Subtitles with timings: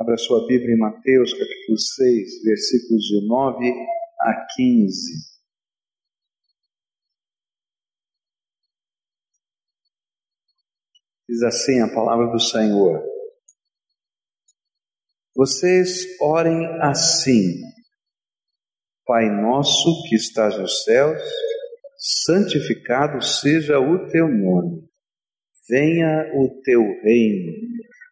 [0.00, 3.74] Abra sua Bíblia em Mateus, capítulo 6, versículos de 9
[4.20, 4.94] a 15.
[11.28, 13.02] Diz assim a palavra do Senhor:
[15.34, 17.60] Vocês orem assim,
[19.04, 21.20] Pai nosso que estás nos céus,
[22.24, 24.88] santificado seja o teu nome,
[25.68, 27.77] venha o teu reino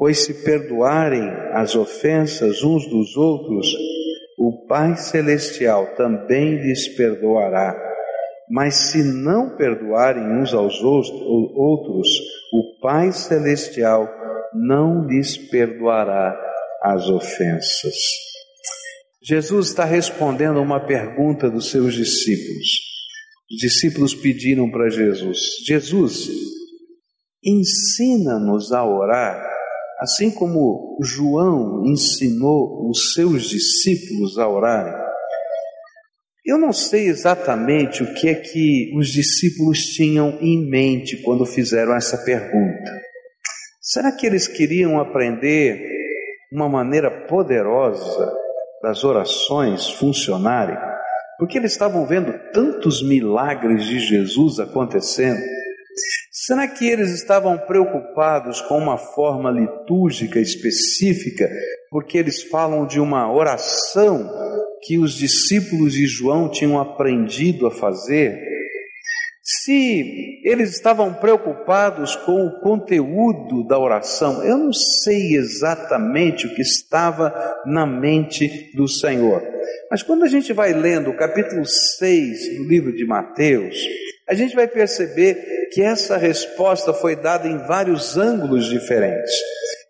[0.00, 3.66] Pois se perdoarem as ofensas uns dos outros,
[4.38, 7.78] o Pai Celestial também lhes perdoará.
[8.48, 12.08] Mas se não perdoarem uns aos outros,
[12.50, 14.08] o Pai Celestial
[14.54, 16.34] não lhes perdoará
[16.82, 17.94] as ofensas.
[19.22, 22.68] Jesus está respondendo a uma pergunta dos seus discípulos.
[23.52, 26.30] Os discípulos pediram para Jesus: Jesus,
[27.44, 29.49] ensina-nos a orar
[30.00, 34.94] Assim como João ensinou os seus discípulos a orarem,
[36.44, 41.94] eu não sei exatamente o que é que os discípulos tinham em mente quando fizeram
[41.94, 43.00] essa pergunta.
[43.80, 45.80] Será que eles queriam aprender
[46.52, 48.32] uma maneira poderosa
[48.82, 50.78] das orações funcionarem?
[51.38, 55.40] Porque eles estavam vendo tantos milagres de Jesus acontecendo.
[56.50, 61.48] Será que eles estavam preocupados com uma forma litúrgica específica,
[61.88, 64.28] porque eles falam de uma oração
[64.82, 68.36] que os discípulos de João tinham aprendido a fazer?
[69.44, 76.62] Se eles estavam preocupados com o conteúdo da oração, eu não sei exatamente o que
[76.62, 77.32] estava
[77.64, 79.40] na mente do Senhor.
[79.88, 83.76] Mas quando a gente vai lendo o capítulo 6 do livro de Mateus,
[84.30, 89.34] a gente vai perceber que essa resposta foi dada em vários ângulos diferentes.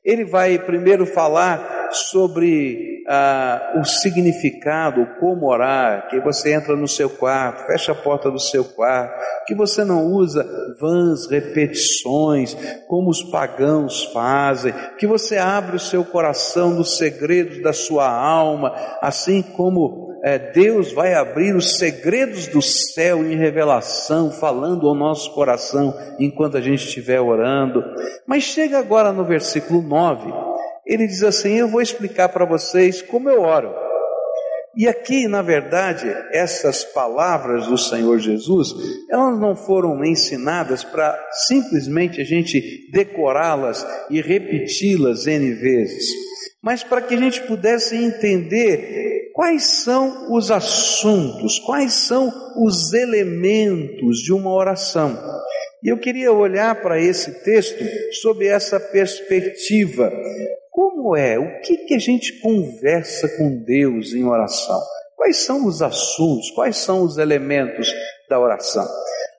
[0.02, 7.10] Ele vai primeiro falar sobre ah, o significado, como orar, que você entra no seu
[7.10, 9.12] quarto, fecha a porta do seu quarto,
[9.46, 10.42] que você não usa
[10.80, 12.56] vãs repetições,
[12.88, 18.74] como os pagãos fazem, que você abre o seu coração nos segredos da sua alma,
[19.02, 25.32] assim como é, Deus vai abrir os segredos do céu em revelação, falando ao nosso
[25.32, 27.82] coração enquanto a gente estiver orando.
[28.26, 30.30] Mas chega agora no versículo 9,
[30.84, 33.74] ele diz assim: Eu vou explicar para vocês como eu oro.
[34.76, 38.72] E aqui, na verdade, essas palavras do Senhor Jesus,
[39.10, 46.04] elas não foram ensinadas para simplesmente a gente decorá-las e repeti-las N vezes,
[46.62, 52.30] mas para que a gente pudesse entender quais são os assuntos, quais são
[52.62, 55.18] os elementos de uma oração.
[55.82, 57.82] E eu queria olhar para esse texto
[58.20, 60.12] sob essa perspectiva.
[60.70, 61.38] Como é?
[61.38, 64.78] O que, que a gente conversa com Deus em oração?
[65.16, 66.50] Quais são os assuntos?
[66.50, 67.90] Quais são os elementos
[68.28, 68.86] da oração?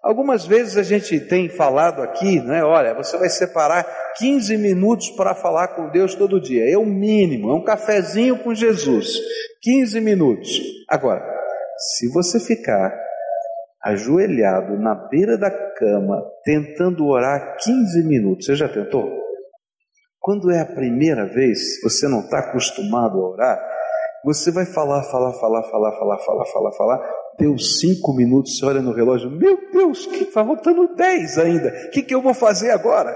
[0.01, 2.63] Algumas vezes a gente tem falado aqui, né?
[2.63, 3.85] Olha, você vai separar
[4.17, 6.67] 15 minutos para falar com Deus todo dia.
[6.67, 9.19] É o mínimo, é um cafezinho com Jesus.
[9.62, 10.50] 15 minutos.
[10.89, 11.22] Agora,
[11.78, 12.91] se você ficar
[13.84, 19.07] ajoelhado na beira da cama, tentando orar 15 minutos, você já tentou?
[20.19, 23.72] Quando é a primeira vez, você não está acostumado a orar,
[24.23, 28.81] você vai falar, falar, falar, falar, falar, falar, falar, falar, deu cinco minutos, você olha
[28.81, 32.69] no relógio, meu Deus, que está faltando dez ainda, o que, que eu vou fazer
[32.69, 33.12] agora?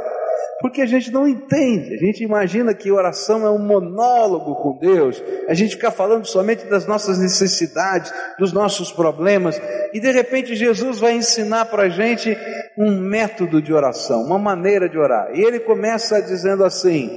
[0.62, 5.22] Porque a gente não entende, a gente imagina que oração é um monólogo com Deus,
[5.48, 9.62] a gente fica falando somente das nossas necessidades, dos nossos problemas,
[9.94, 12.36] e de repente Jesus vai ensinar para a gente
[12.78, 15.36] um método de oração, uma maneira de orar.
[15.36, 17.12] E ele começa dizendo assim: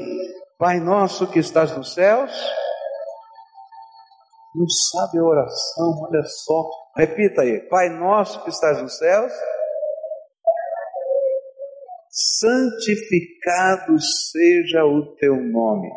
[0.58, 2.30] Pai nosso que estás nos céus,
[4.54, 6.68] não sabe a oração, olha só,
[6.98, 9.32] Repita aí: Pai nosso que estás nos céus,
[12.10, 15.88] santificado seja o teu nome.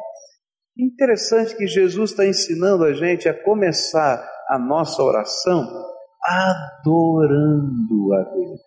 [0.78, 5.68] Interessante que Jesus está ensinando a gente a começar a nossa oração
[6.24, 8.62] adorando a Deus.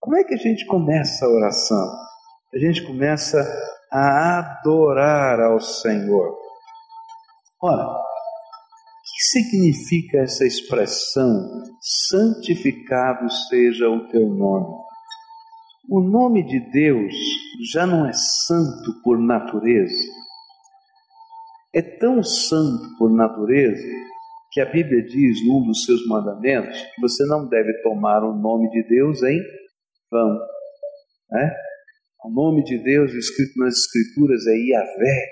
[0.00, 1.94] Como é que a gente começa a oração?
[2.52, 3.38] A gente começa
[3.92, 6.36] a adorar ao Senhor.
[7.62, 8.05] Ora,
[9.16, 11.62] que significa essa expressão?
[11.80, 14.76] Santificado seja o teu nome.
[15.88, 17.14] O nome de Deus
[17.72, 20.12] já não é santo por natureza.
[21.74, 23.88] É tão santo por natureza
[24.52, 28.68] que a Bíblia diz num dos seus mandamentos que você não deve tomar o nome
[28.68, 29.40] de Deus em
[30.10, 30.38] vão.
[31.30, 31.54] Né?
[32.22, 35.26] O nome de Deus escrito nas Escrituras é Yahvé.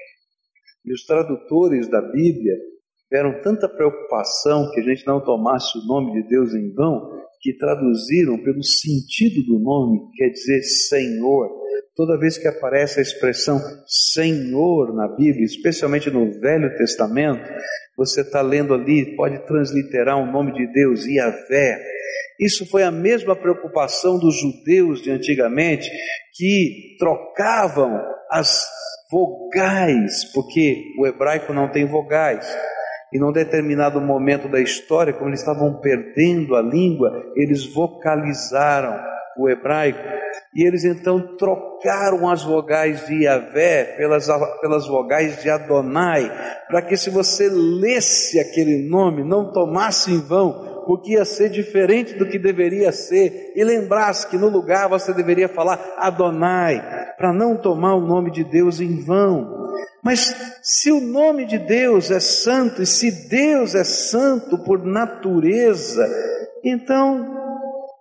[0.87, 2.57] E os tradutores da Bíblia
[3.15, 7.57] tiveram tanta preocupação que a gente não tomasse o nome de Deus em vão, que
[7.57, 11.49] traduziram pelo sentido do nome, quer dizer Senhor.
[11.95, 17.49] Toda vez que aparece a expressão Senhor na Bíblia, especialmente no Velho Testamento,
[17.97, 21.81] você está lendo ali, pode transliterar o nome de Deus, Yahvé.
[22.41, 25.89] Isso foi a mesma preocupação dos judeus de antigamente,
[26.35, 27.97] que trocavam
[28.29, 28.67] as
[29.09, 32.45] vogais, porque o hebraico não tem vogais.
[33.15, 38.99] E num determinado momento da história, como eles estavam perdendo a língua, eles vocalizaram
[39.39, 40.01] o hebraico.
[40.53, 44.27] E eles então trocaram as vogais de Yahvé pelas,
[44.61, 46.29] pelas vogais de Adonai,
[46.67, 52.15] para que se você lesse aquele nome, não tomasse em vão, porque ia ser diferente
[52.15, 56.83] do que deveria ser, e lembrasse que no lugar você deveria falar Adonai,
[57.17, 59.64] para não tomar o nome de Deus em vão.
[60.03, 66.07] Mas se o nome de Deus é santo e se Deus é santo por natureza,
[66.63, 67.35] então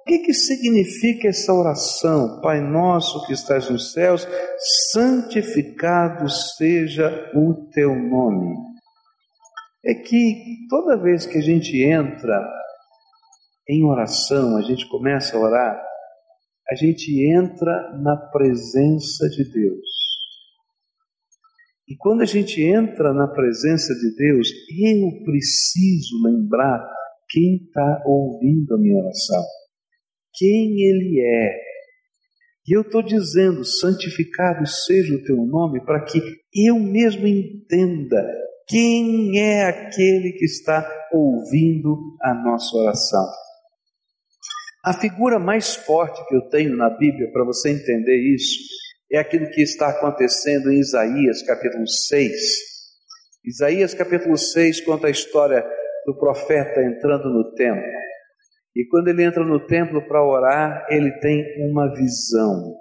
[0.03, 2.41] o que, que significa essa oração?
[2.41, 4.27] Pai nosso que estás nos céus,
[4.91, 8.53] santificado seja o teu nome.
[9.85, 12.45] É que toda vez que a gente entra
[13.69, 15.81] em oração, a gente começa a orar,
[16.69, 20.02] a gente entra na presença de Deus.
[21.93, 24.47] E quando a gente entra na presença de Deus,
[24.81, 26.83] eu preciso lembrar
[27.29, 29.43] quem está ouvindo a minha oração,
[30.33, 31.55] quem Ele é.
[32.67, 36.19] E eu estou dizendo, santificado seja o teu nome, para que
[36.51, 38.27] eu mesmo entenda
[38.67, 43.27] quem é aquele que está ouvindo a nossa oração.
[44.83, 48.82] A figura mais forte que eu tenho na Bíblia para você entender isso
[49.13, 52.33] é aquilo que está acontecendo em Isaías capítulo 6.
[53.45, 55.63] Isaías capítulo 6 conta a história
[56.05, 57.83] do profeta entrando no templo.
[58.75, 62.75] E quando ele entra no templo para orar, ele tem uma visão.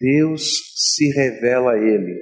[0.00, 2.14] Deus se revela a ele.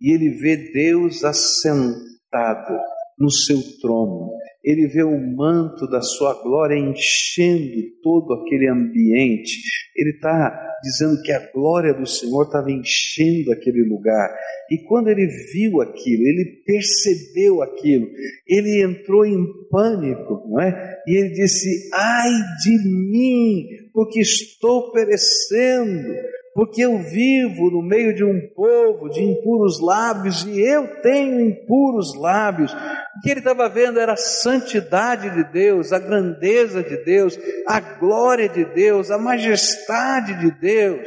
[0.00, 2.78] E ele vê Deus assentado
[3.18, 4.30] no seu trono.
[4.66, 7.72] Ele vê o manto da sua glória enchendo
[8.02, 9.60] todo aquele ambiente.
[9.94, 14.28] Ele está dizendo que a glória do Senhor estava enchendo aquele lugar.
[14.68, 18.08] E quando ele viu aquilo, ele percebeu aquilo,
[18.44, 20.98] ele entrou em pânico, não é?
[21.06, 22.30] E ele disse: Ai
[22.64, 26.12] de mim, porque estou perecendo
[26.56, 32.16] porque eu vivo no meio de um povo de impuros lábios e eu tenho impuros
[32.16, 32.72] lábios.
[32.72, 37.38] O que ele estava vendo era a santidade de Deus, a grandeza de Deus,
[37.68, 41.06] a glória de Deus, a majestade de Deus.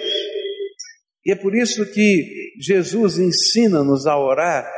[1.26, 4.72] E é por isso que Jesus ensina-nos a orar,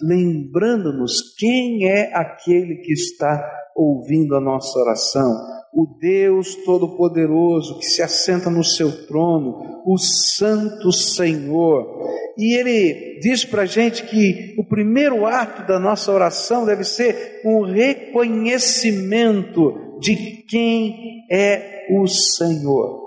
[0.00, 3.46] lembrando-nos quem é aquele que está
[3.76, 5.34] ouvindo a nossa oração
[5.74, 12.00] o Deus Todo-Poderoso que se assenta no seu trono, o Santo Senhor.
[12.38, 17.40] E ele diz para a gente que o primeiro ato da nossa oração deve ser
[17.44, 23.02] um reconhecimento de quem é o Senhor.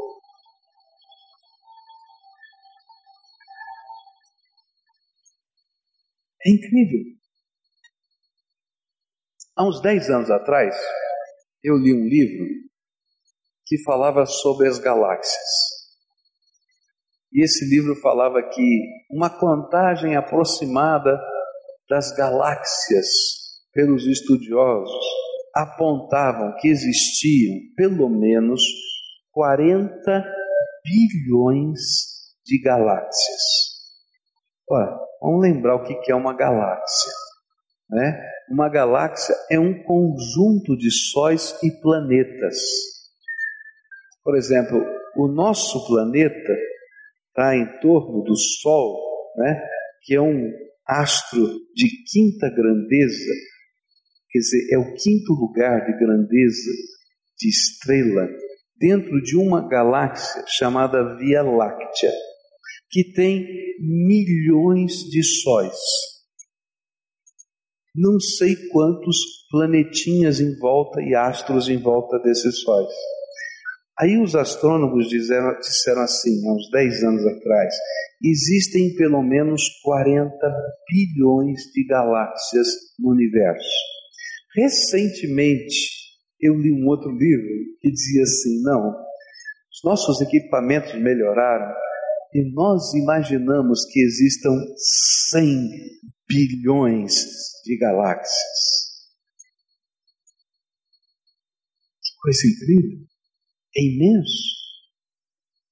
[6.46, 7.00] É incrível.
[9.56, 10.76] Há uns 10 anos atrás,
[11.64, 12.46] eu li um livro
[13.66, 15.78] que falava sobre as galáxias.
[17.34, 21.20] E esse livro falava que uma contagem aproximada
[21.90, 23.08] das galáxias
[23.74, 25.06] pelos estudiosos
[25.54, 28.62] apontavam que existiam pelo menos
[29.32, 30.24] 40
[30.84, 31.80] bilhões
[32.46, 33.42] de galáxias.
[34.70, 37.12] Olha, vamos lembrar o que é uma galáxia.
[37.90, 38.37] Né?
[38.50, 42.56] Uma galáxia é um conjunto de sóis e planetas.
[44.24, 44.82] Por exemplo,
[45.18, 46.54] o nosso planeta
[47.27, 48.98] está em torno do Sol,
[49.38, 49.62] né?
[50.04, 50.50] que é um
[50.88, 53.34] astro de quinta grandeza,
[54.32, 56.72] quer dizer, é o quinto lugar de grandeza
[57.38, 58.30] de estrela
[58.80, 62.13] dentro de uma galáxia chamada Via Láctea,
[62.89, 63.46] que tem
[63.80, 65.75] milhões de sóis
[67.98, 69.18] não sei quantos
[69.50, 72.88] planetinhas em volta e astros em volta desses sóis.
[74.00, 77.74] Aí os astrônomos disseram, disseram assim, há uns 10 anos atrás,
[78.24, 80.32] existem pelo menos 40
[80.88, 82.68] bilhões de galáxias
[83.00, 83.68] no universo.
[84.56, 85.98] Recentemente,
[86.39, 91.74] eu li um outro livro que dizia assim: não, os nossos equipamentos melhoraram
[92.38, 94.53] e nós imaginamos que existam
[95.32, 95.72] 100
[96.29, 97.15] bilhões
[97.65, 98.29] de galáxias.
[102.00, 103.08] Que coisa incrível!
[103.75, 104.53] É imenso.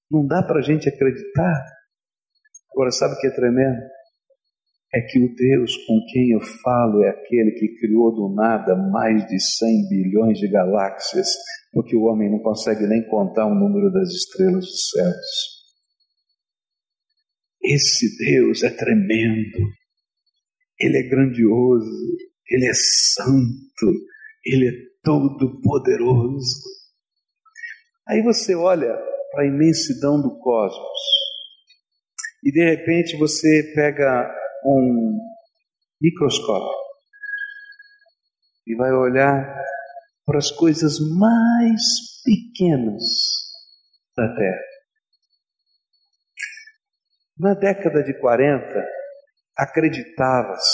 [0.10, 1.66] Não dá para a gente acreditar.
[2.72, 3.82] Agora, sabe o que é tremendo?
[4.92, 9.24] É que o Deus com quem eu falo é aquele que criou do nada mais
[9.28, 11.28] de 100 bilhões de galáxias,
[11.72, 15.55] porque o homem não consegue nem contar o número das estrelas dos céus.
[17.68, 19.58] Esse Deus é tremendo,
[20.80, 22.18] Ele é grandioso,
[22.48, 23.92] Ele é santo,
[24.46, 24.72] Ele é
[25.04, 26.62] todo poderoso.
[28.08, 28.96] Aí você olha
[29.32, 31.00] para a imensidão do cosmos
[32.44, 34.32] e de repente você pega
[34.64, 35.18] um
[36.00, 36.86] microscópio
[38.68, 39.44] e vai olhar
[40.26, 41.82] para as coisas mais
[42.24, 43.04] pequenas
[44.16, 44.75] da Terra.
[47.38, 48.64] Na década de 40,
[49.58, 50.74] acreditava-se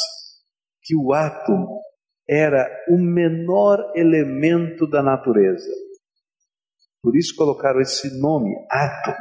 [0.84, 1.82] que o átomo
[2.30, 5.72] era o menor elemento da natureza.
[7.02, 9.18] Por isso colocaram esse nome, átomo.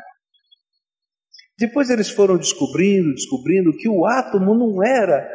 [1.59, 5.26] Depois eles foram descobrindo, descobrindo que o átomo não era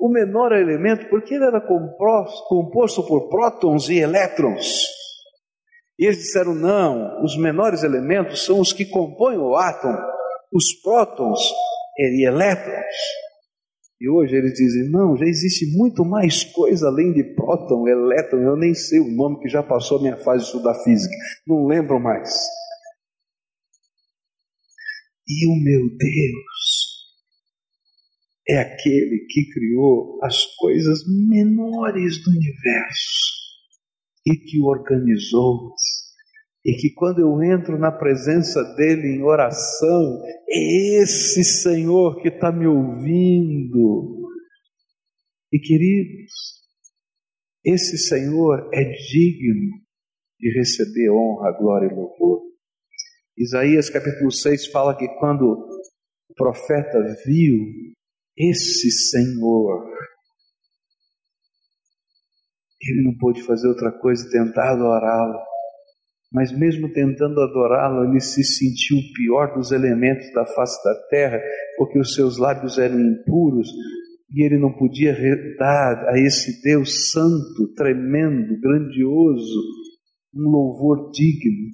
[0.00, 4.84] o menor elemento, porque ele era composto, por prótons e elétrons.
[5.98, 9.98] E eles disseram: não, os menores elementos são os que compõem o átomo
[10.52, 11.40] os prótons
[11.98, 12.96] e elétrons.
[14.00, 18.56] E hoje eles dizem: não, já existe muito mais coisa além de próton, elétron, eu
[18.56, 21.14] nem sei o nome que já passou a minha fase de estudar física,
[21.46, 22.30] não lembro mais.
[25.26, 26.82] E o meu Deus
[28.48, 33.32] é aquele que criou as coisas menores do universo
[34.26, 36.01] e que organizou-as
[36.64, 42.52] e que quando eu entro na presença dele em oração, é esse Senhor que está
[42.52, 44.30] me ouvindo.
[45.52, 46.32] E queridos,
[47.64, 49.82] esse Senhor é digno
[50.38, 52.42] de receber honra, glória e louvor.
[53.36, 57.56] Isaías capítulo 6 fala que quando o profeta viu
[58.36, 59.84] esse Senhor,
[62.80, 65.51] ele não pôde fazer outra coisa tentar adorá-lo
[66.32, 71.40] mas mesmo tentando adorá-lo, ele se sentiu o pior dos elementos da face da terra,
[71.76, 73.68] porque os seus lábios eram impuros
[74.34, 75.14] e ele não podia
[75.58, 79.60] dar a esse Deus santo, tremendo, grandioso,
[80.34, 81.68] um louvor digno.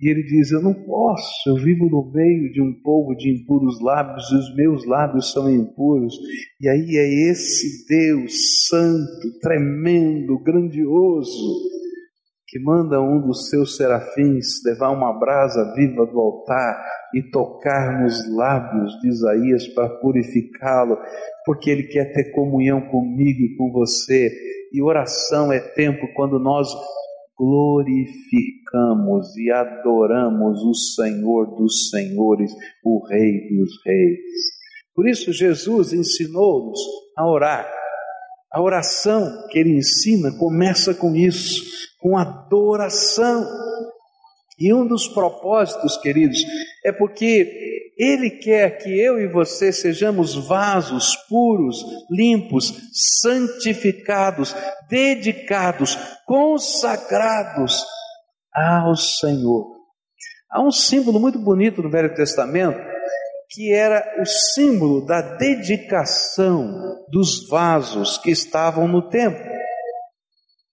[0.00, 3.80] E ele diz: Eu não posso, eu vivo no meio de um povo de impuros
[3.80, 6.14] lábios e os meus lábios são impuros.
[6.60, 8.32] E aí é esse Deus
[8.66, 11.60] santo, tremendo, grandioso,
[12.54, 16.80] que manda um dos seus serafins levar uma brasa viva do altar
[17.12, 20.96] e tocar nos lábios de Isaías para purificá-lo,
[21.44, 24.30] porque ele quer ter comunhão comigo e com você.
[24.72, 26.68] E oração é tempo quando nós
[27.36, 32.52] glorificamos e adoramos o Senhor dos Senhores,
[32.84, 34.20] o Rei dos Reis.
[34.94, 36.78] Por isso, Jesus ensinou-nos
[37.18, 37.68] a orar.
[38.52, 43.48] A oração que ele ensina começa com isso com adoração.
[44.58, 46.38] E um dos propósitos, queridos,
[46.84, 52.74] é porque Ele quer que eu e você sejamos vasos puros, limpos,
[53.22, 54.54] santificados,
[54.90, 55.96] dedicados,
[56.26, 57.82] consagrados
[58.54, 59.74] ao Senhor.
[60.50, 62.78] Há um símbolo muito bonito no Velho Testamento
[63.50, 69.44] que era o símbolo da dedicação dos vasos que estavam no templo.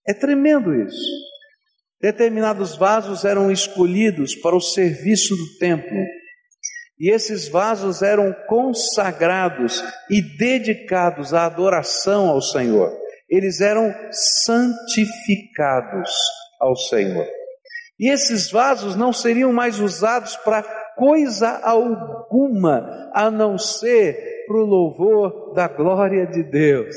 [0.08, 1.32] É tremendo isso.
[2.02, 5.98] Determinados vasos eram escolhidos para o serviço do templo.
[7.00, 12.92] E esses vasos eram consagrados e dedicados à adoração ao Senhor.
[13.30, 13.94] Eles eram
[14.46, 16.12] santificados
[16.60, 17.28] ao Senhor.
[18.00, 20.64] E esses vasos não seriam mais usados para
[20.96, 26.96] coisa alguma, a não ser para o louvor da glória de Deus.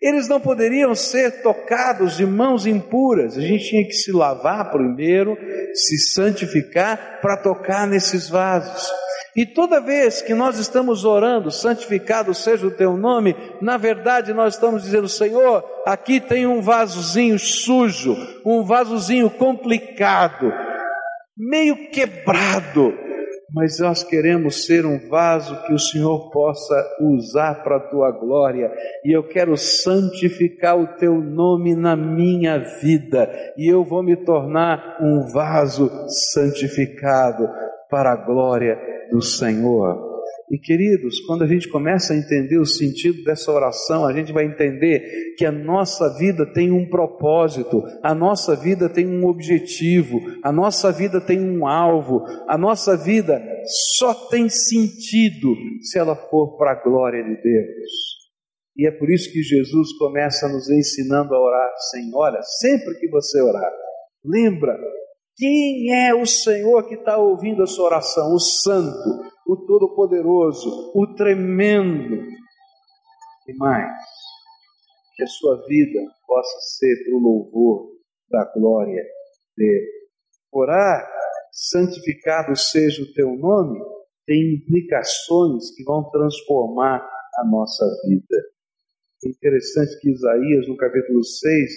[0.00, 3.36] Eles não poderiam ser tocados de mãos impuras.
[3.36, 5.36] A gente tinha que se lavar primeiro,
[5.74, 8.90] se santificar para tocar nesses vasos.
[9.36, 14.54] E toda vez que nós estamos orando, santificado seja o teu nome, na verdade nós
[14.54, 20.52] estamos dizendo, Senhor, aqui tem um vasozinho sujo, um vasozinho complicado,
[21.36, 22.92] meio quebrado,
[23.52, 28.70] mas nós queremos ser um vaso que o Senhor possa usar para a tua glória,
[29.04, 34.98] e eu quero santificar o teu nome na minha vida, e eu vou me tornar
[35.00, 35.90] um vaso
[36.32, 37.48] santificado
[37.88, 38.78] para a glória
[39.10, 40.09] do Senhor.
[40.50, 44.44] E queridos, quando a gente começa a entender o sentido dessa oração, a gente vai
[44.44, 50.50] entender que a nossa vida tem um propósito, a nossa vida tem um objetivo, a
[50.50, 53.40] nossa vida tem um alvo, a nossa vida
[53.96, 58.20] só tem sentido se ela for para a glória de Deus.
[58.76, 63.08] E é por isso que Jesus começa nos ensinando a orar sem, olha, sempre que
[63.08, 63.70] você orar,
[64.24, 64.76] lembra
[65.40, 68.34] quem é o Senhor que está ouvindo a sua oração?
[68.34, 72.16] O Santo, o Todo-Poderoso, o Tremendo.
[73.48, 73.90] E mais,
[75.16, 77.88] que a sua vida possa ser para o louvor
[78.30, 79.02] da glória
[79.56, 79.90] dele.
[80.52, 81.10] Orar,
[81.50, 83.80] santificado seja o teu nome,
[84.26, 86.98] tem implicações que vão transformar
[87.38, 88.36] a nossa vida.
[89.24, 91.70] É interessante que Isaías, no capítulo 6,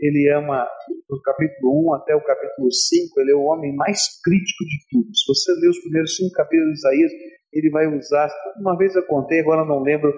[0.00, 0.66] ele uma,
[1.08, 5.14] do capítulo 1 até o capítulo 5, ele é o homem mais crítico de tudo.
[5.14, 7.12] Se você ler os primeiros cinco capítulos de Isaías,
[7.52, 10.12] ele vai usar, uma vez eu contei, agora não lembro,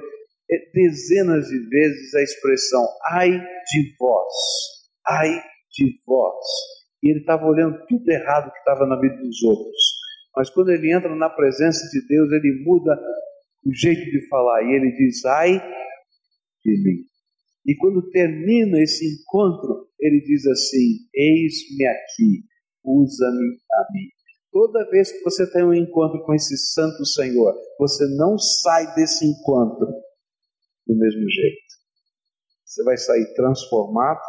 [0.51, 4.33] é, dezenas de vezes a expressão ai de vós,
[5.07, 5.31] ai
[5.73, 6.45] de vós.
[7.03, 10.03] E ele estava olhando tudo errado que estava na vida dos outros.
[10.37, 12.97] Mas quando ele entra na presença de Deus, ele muda
[13.65, 15.59] o jeito de falar e ele diz ai
[16.65, 17.12] de mim.
[17.67, 22.45] E quando termina esse encontro, ele diz assim: Eis-me aqui,
[22.85, 24.09] usa-me a mim.
[24.51, 29.25] Toda vez que você tem um encontro com esse Santo Senhor, você não sai desse
[29.25, 29.87] encontro
[30.87, 31.63] do mesmo jeito.
[32.67, 34.21] Você vai sair transformado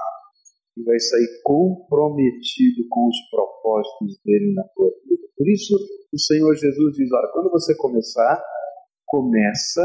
[0.77, 5.27] e vai sair comprometido com os propósitos dele na tua vida.
[5.35, 5.75] Por isso,
[6.13, 8.41] o Senhor Jesus diz: Olha, quando você começar,
[9.07, 9.81] começa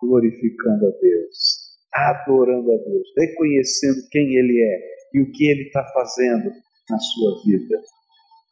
[0.00, 1.55] glorificando a Deus
[1.96, 6.50] adorando a Deus, reconhecendo quem Ele é e o que Ele está fazendo
[6.90, 7.80] na sua vida.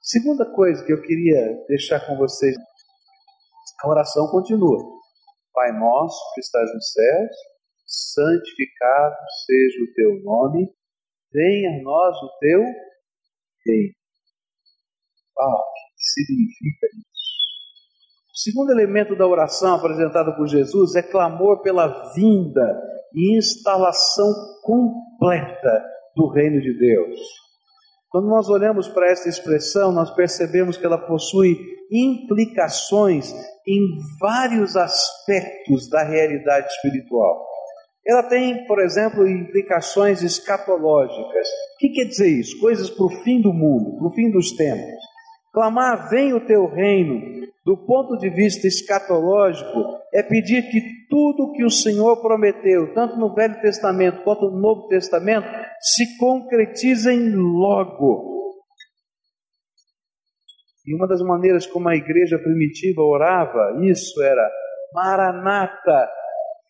[0.03, 2.55] Segunda coisa que eu queria deixar com vocês,
[3.83, 4.79] a oração continua.
[5.53, 7.37] Pai nosso que estás nos céus,
[7.87, 10.69] santificado seja o teu nome,
[11.33, 12.61] venha a nós o teu
[13.67, 13.95] reino.
[15.39, 17.15] Ah, o que significa isso?
[18.33, 22.83] O segundo elemento da oração apresentado por Jesus é clamor pela vinda
[23.15, 25.83] e instalação completa
[26.17, 27.19] do reino de Deus.
[28.11, 31.57] Quando nós olhamos para esta expressão, nós percebemos que ela possui
[31.91, 33.33] implicações
[33.67, 33.81] em
[34.21, 37.45] vários aspectos da realidade espiritual.
[38.07, 41.49] Ela tem, por exemplo, implicações escatológicas.
[41.75, 42.61] O que quer dizer isso?
[42.61, 45.03] Coisas para o fim do mundo, para o fim dos tempos.
[45.53, 51.65] Clamar, vem o teu reino, do ponto de vista escatológico, é pedir que tudo que
[51.65, 55.49] o Senhor prometeu, tanto no Velho Testamento quanto no Novo Testamento,
[55.81, 58.35] se concretizem logo.
[60.87, 64.47] E uma das maneiras como a igreja primitiva orava isso era:
[64.93, 66.07] Maranata,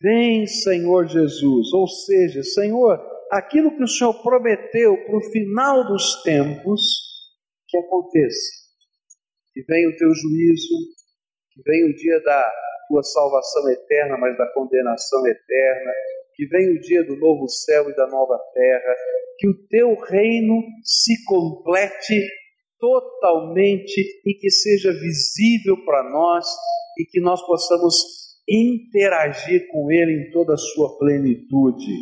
[0.01, 1.73] vem Senhor Jesus.
[1.73, 2.97] Ou seja, Senhor,
[3.29, 6.81] aquilo que o Senhor prometeu para o final dos tempos,
[7.67, 8.64] que aconteça
[9.55, 10.75] que venha o teu juízo,
[11.53, 12.51] que venha o dia da
[12.89, 15.91] tua salvação eterna, mas da condenação eterna,
[16.35, 18.95] que venha o dia do novo céu e da nova terra,
[19.39, 22.21] que o teu reino se complete
[22.77, 26.45] totalmente e que seja visível para nós
[26.99, 27.95] e que nós possamos
[28.47, 31.93] interagir com ele em toda a sua plenitude.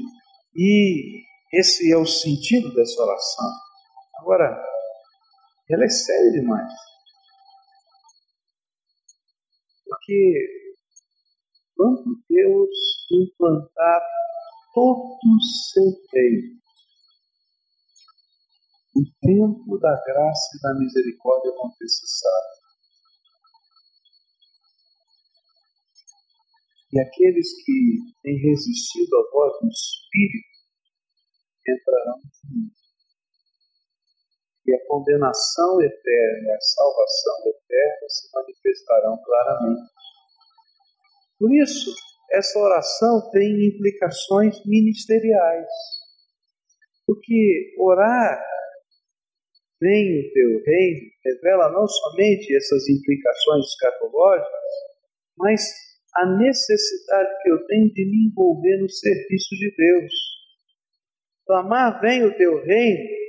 [0.56, 1.22] E
[1.54, 3.46] esse é o sentido dessa oração.
[4.20, 4.60] Agora,
[5.70, 6.93] ela é séria demais.
[10.06, 10.76] Porque
[11.78, 14.02] quando Deus implantar
[14.74, 16.60] todo o seu reino,
[18.96, 22.64] o tempo da graça e da misericórdia vão ter cessado.
[26.92, 30.54] E aqueles que têm resistido à voz do Espírito
[31.66, 32.18] entrarão
[32.52, 32.83] no
[34.66, 39.92] E a condenação eterna e a salvação eterna se manifestarão claramente.
[41.38, 41.94] Por isso,
[42.32, 45.68] essa oração tem implicações ministeriais.
[47.06, 48.42] Porque orar,
[49.82, 54.62] venha o teu reino, revela não somente essas implicações escatológicas,
[55.38, 55.62] mas
[56.16, 60.14] a necessidade que eu tenho de me envolver no serviço de Deus.
[61.46, 63.23] Clamar venha o teu reino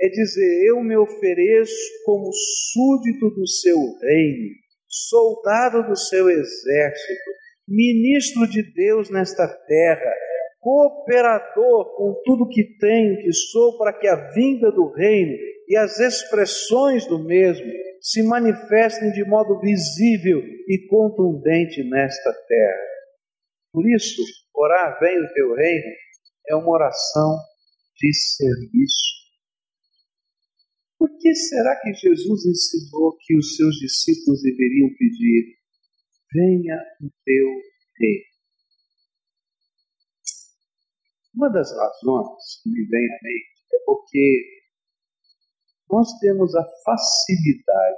[0.00, 2.30] é dizer, eu me ofereço como
[2.72, 4.54] súdito do seu reino,
[4.88, 7.30] soldado do seu exército,
[7.68, 10.12] ministro de Deus nesta terra,
[10.58, 15.36] cooperador com tudo que tenho, que sou, para que a vinda do reino
[15.68, 22.90] e as expressões do mesmo se manifestem de modo visível e contundente nesta terra.
[23.72, 24.22] Por isso,
[24.54, 25.92] orar vem o teu reino
[26.48, 27.36] é uma oração
[27.96, 29.19] de serviço.
[31.00, 35.56] Por que será que Jesus ensinou que os seus discípulos deveriam pedir:
[36.30, 37.46] Venha o teu
[37.98, 38.24] reino?
[41.34, 44.44] Uma das razões que me vem à mente é porque
[45.90, 47.96] nós temos a facilidade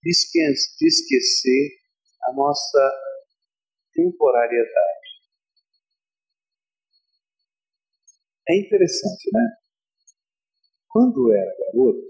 [0.00, 0.10] de
[0.86, 1.70] esquecer
[2.28, 2.92] a nossa
[3.92, 5.08] temporariedade.
[8.48, 9.63] É interessante, né?
[10.94, 12.06] Quando eu era garoto,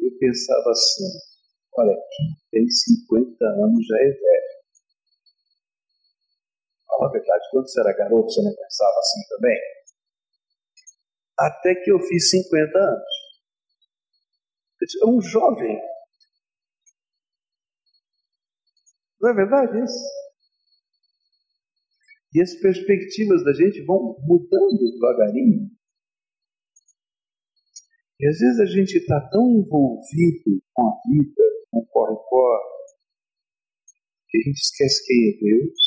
[0.00, 1.06] eu pensava assim:
[1.78, 4.52] olha, quem tem 50 anos já é velho.
[6.88, 9.58] Fala a verdade, quando você era garoto, você não pensava assim também?
[11.38, 13.22] Até que eu fiz 50 anos.
[15.00, 15.80] É um jovem.
[19.20, 20.04] Não é verdade isso?
[22.34, 25.70] E as perspectivas da gente vão mudando devagarinho.
[28.22, 32.62] E às vezes a gente está tão envolvido com a vida, com o corre-corre,
[34.28, 35.80] que a gente esquece quem é Deus,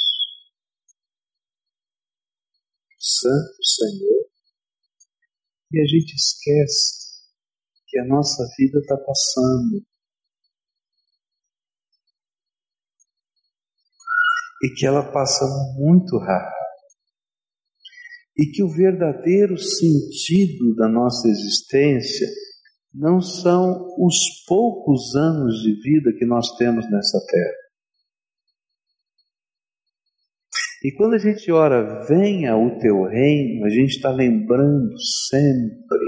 [3.00, 4.26] Santo Senhor,
[5.72, 7.24] e a gente esquece
[7.88, 9.86] que a nossa vida está passando.
[14.62, 15.46] E que ela passa
[15.78, 16.65] muito rápido.
[18.38, 22.28] E que o verdadeiro sentido da nossa existência
[22.94, 24.16] não são os
[24.48, 27.66] poucos anos de vida que nós temos nessa terra.
[30.84, 34.94] E quando a gente ora, venha o teu reino, a gente está lembrando
[35.28, 36.00] sempre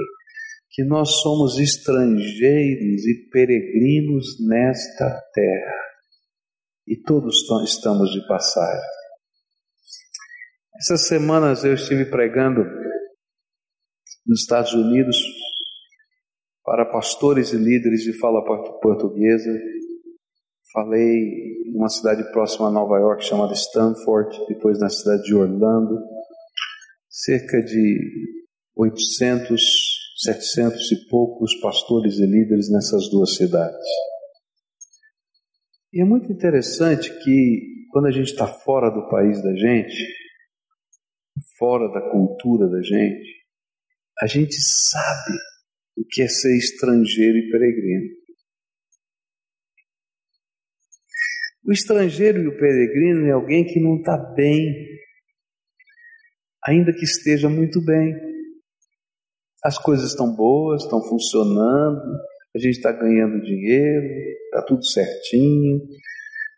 [0.70, 5.84] que nós somos estrangeiros e peregrinos nesta terra.
[6.88, 7.36] E todos
[7.66, 8.97] estamos de passagem.
[10.80, 12.64] Essas semanas eu estive pregando
[14.26, 15.18] nos Estados Unidos
[16.64, 18.44] para pastores e líderes de fala
[18.82, 19.52] portuguesa
[20.74, 25.98] Falei numa cidade próxima a Nova York chamada Stanford, depois na cidade de Orlando.
[27.10, 28.00] Cerca de
[28.76, 29.62] 800,
[30.24, 33.88] 700 e poucos pastores e líderes nessas duas cidades.
[35.94, 39.96] E é muito interessante que quando a gente está fora do país da gente,
[41.58, 43.46] fora da cultura da gente,
[44.22, 44.56] a gente
[44.90, 45.38] sabe
[45.98, 48.18] o que é ser estrangeiro e peregrino.
[51.66, 54.74] O estrangeiro e o peregrino é alguém que não está bem,
[56.66, 58.16] ainda que esteja muito bem.
[59.64, 62.02] As coisas estão boas, estão funcionando,
[62.56, 64.08] a gente está ganhando dinheiro,
[64.46, 65.82] está tudo certinho,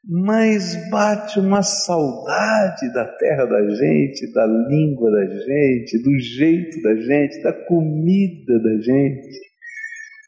[0.07, 6.95] mas bate uma saudade da terra da gente, da língua da gente, do jeito da
[6.95, 9.39] gente, da comida da gente.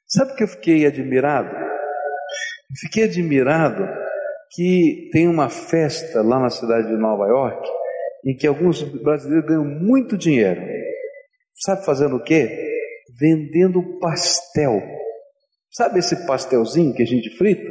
[0.08, 1.56] Sabe que eu fiquei admirado?
[2.80, 3.88] Fiquei admirado
[4.54, 7.70] que tem uma festa lá na cidade de Nova York
[8.26, 10.62] em que alguns brasileiros ganham muito dinheiro.
[11.56, 12.50] Sabe fazendo o quê?
[13.20, 14.82] Vendendo pastel.
[15.72, 17.71] Sabe esse pastelzinho que a gente frita?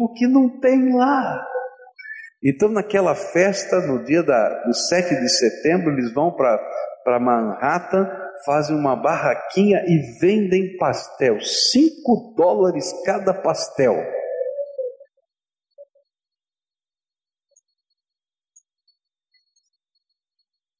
[0.00, 1.46] Porque não tem lá.
[2.42, 8.10] Então, naquela festa, no dia da, do 7 de setembro, eles vão para Manhattan,
[8.46, 11.38] fazem uma barraquinha e vendem pastel.
[11.38, 13.94] 5 dólares cada pastel.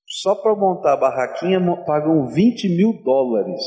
[0.07, 3.61] Só para montar a barraquinha pagam 20 mil dólares.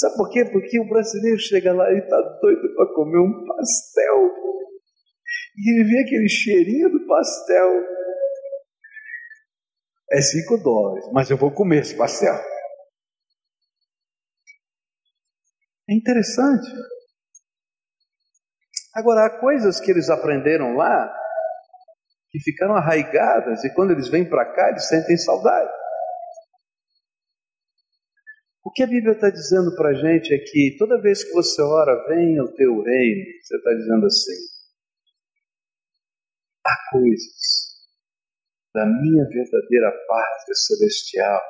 [0.00, 0.46] Sabe por quê?
[0.46, 4.34] Porque o brasileiro chega lá e está doido para comer um pastel.
[5.58, 7.70] E ele vê aquele cheirinho do pastel.
[10.10, 12.34] É 5 dólares, mas eu vou comer esse pastel.
[15.90, 16.66] É interessante.
[18.94, 21.14] Agora, há coisas que eles aprenderam lá
[22.30, 25.70] que ficaram arraigadas e quando eles vêm para cá, eles sentem saudade.
[28.70, 31.60] O que a Bíblia está dizendo para a gente é que toda vez que você
[31.60, 34.38] ora, venha o teu reino, você está dizendo assim:
[36.64, 37.80] há coisas
[38.72, 41.40] da minha verdadeira pátria celestial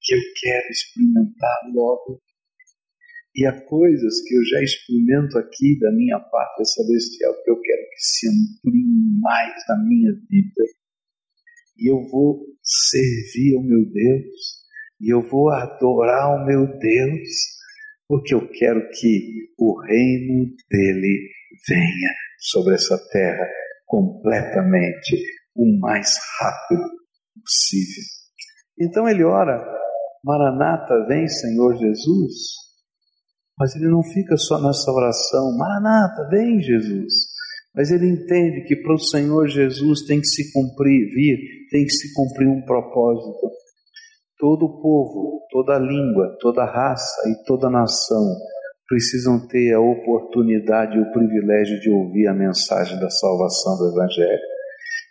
[0.00, 2.22] que eu quero experimentar logo.
[3.36, 7.82] E há coisas que eu já experimento aqui da minha pátria celestial que eu quero
[7.90, 10.81] que se ampliem mais na minha vida.
[11.76, 14.62] E eu vou servir ao meu Deus,
[15.00, 17.28] e eu vou adorar o meu Deus,
[18.06, 21.30] porque eu quero que o reino dele
[21.68, 23.48] venha sobre essa terra
[23.86, 25.22] completamente
[25.54, 26.08] o mais
[26.40, 26.82] rápido
[27.42, 28.04] possível.
[28.80, 29.62] Então ele ora,
[30.24, 32.32] Maranata, vem Senhor Jesus.
[33.58, 37.31] Mas ele não fica só nessa oração, Maranata, vem Jesus.
[37.74, 41.38] Mas ele entende que para o Senhor Jesus tem que se cumprir, vir,
[41.70, 43.50] tem que se cumprir um propósito.
[44.38, 48.36] Todo povo, toda língua, toda raça e toda nação
[48.88, 54.42] precisam ter a oportunidade e o privilégio de ouvir a mensagem da salvação do Evangelho.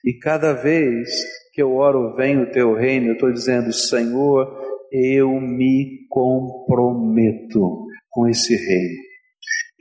[0.05, 1.09] E cada vez
[1.53, 4.47] que eu oro, vem o teu reino, eu estou dizendo, Senhor,
[4.91, 9.10] eu me comprometo com esse reino.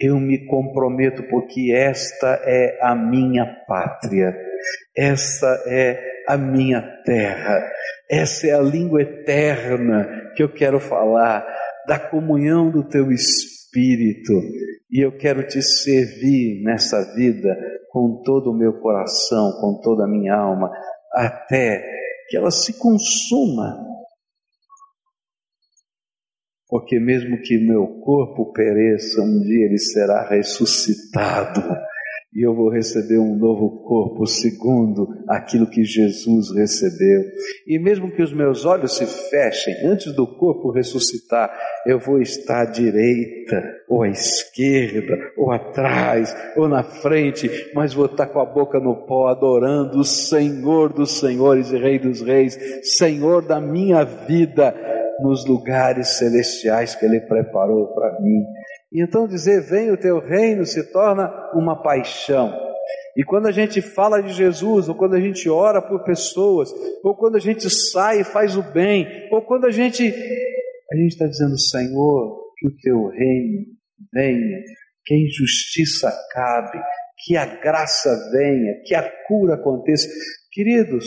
[0.00, 4.34] Eu me comprometo porque esta é a minha pátria,
[4.96, 7.60] essa é a minha terra,
[8.10, 11.44] essa é a língua eterna que eu quero falar,
[11.86, 14.32] da comunhão do teu Espírito,
[14.90, 17.56] e eu quero te servir nessa vida
[17.90, 20.70] com todo o meu coração, com toda a minha alma,
[21.12, 21.84] até
[22.28, 23.76] que ela se consuma
[26.70, 31.60] porque mesmo que meu corpo pereça, um dia ele será ressuscitado
[32.32, 37.24] e eu vou receber um novo corpo segundo aquilo que Jesus recebeu.
[37.66, 41.50] E mesmo que os meus olhos se fechem antes do corpo ressuscitar,
[41.84, 48.06] eu vou estar à direita, ou à esquerda, ou atrás, ou na frente, mas vou
[48.06, 52.56] estar com a boca no pó adorando o Senhor dos Senhores e Rei dos Reis,
[52.96, 58.44] Senhor da minha vida nos lugares celestiais que Ele preparou para mim.
[58.92, 62.52] E então dizer, vem o teu reino, se torna uma paixão.
[63.16, 66.70] E quando a gente fala de Jesus, ou quando a gente ora por pessoas,
[67.02, 70.02] ou quando a gente sai e faz o bem, ou quando a gente.
[70.04, 73.66] A gente está dizendo, Senhor, que o teu reino
[74.12, 74.58] venha,
[75.04, 76.82] que a injustiça acabe,
[77.24, 80.08] que a graça venha, que a cura aconteça.
[80.52, 81.06] Queridos,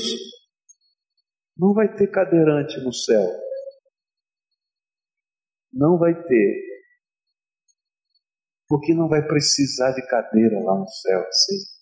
[1.57, 3.27] não vai ter cadeirante no céu.
[5.73, 6.73] Não vai ter.
[8.67, 11.73] Porque não vai precisar de cadeira lá no céu, sim.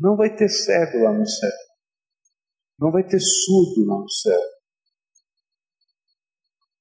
[0.00, 1.50] Não vai ter cego lá no céu.
[2.78, 4.40] Não vai ter surdo lá no céu.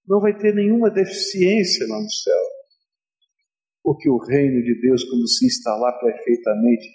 [0.07, 2.41] Não vai ter nenhuma deficiência lá no céu.
[3.83, 6.87] Porque o reino de Deus, quando se instalar perfeitamente,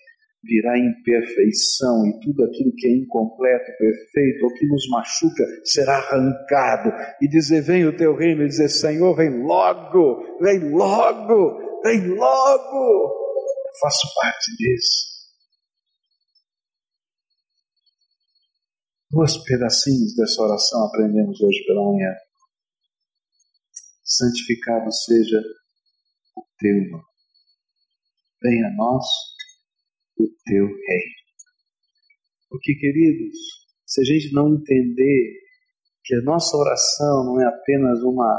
[0.42, 6.92] virá imperfeição e tudo aquilo que é incompleto, perfeito, ou que nos machuca, será arrancado.
[7.20, 13.22] E dizer: Vem o teu reino, e dizer: Senhor, vem logo, vem logo, vem logo.
[13.66, 15.12] Eu faço parte disso.
[19.11, 22.14] Duas pedacinhos dessa oração aprendemos hoje pela manhã.
[24.02, 25.38] Santificado seja
[26.35, 27.05] o teu nome.
[28.42, 29.05] Venha a nós
[30.24, 31.22] o teu reino.
[32.48, 33.37] Porque, queridos,
[33.87, 35.40] se a gente não entender
[36.04, 38.38] que a nossa oração não é apenas uma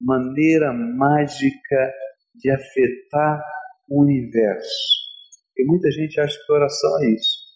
[0.00, 1.92] maneira mágica
[2.34, 3.42] de afetar
[3.88, 4.96] o universo,
[5.56, 7.46] e muita gente acha que oração é isso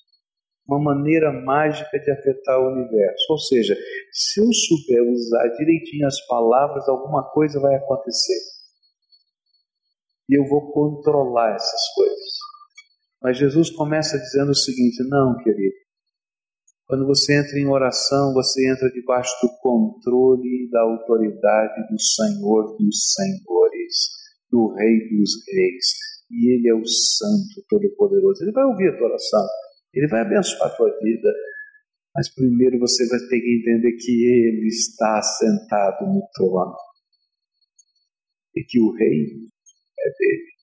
[0.71, 3.27] uma maneira mágica de afetar o universo.
[3.31, 3.77] Ou seja,
[4.13, 8.39] se eu souber usar direitinho as palavras, alguma coisa vai acontecer.
[10.29, 12.30] E eu vou controlar essas coisas.
[13.23, 15.77] Mas Jesus começa dizendo o seguinte: não, querido.
[16.87, 23.13] Quando você entra em oração, você entra debaixo do controle da autoridade do Senhor dos
[23.15, 23.95] Senhores,
[24.51, 25.87] do Rei dos Reis.
[26.33, 28.43] E Ele é o Santo Todo-Poderoso.
[28.43, 29.47] Ele vai ouvir a tua oração,
[29.95, 31.33] Ele vai abençoar a tua vida.
[32.13, 36.75] Mas primeiro você vai ter que entender que Ele está sentado no trono
[38.57, 39.49] e que o reino
[40.01, 40.60] é dele.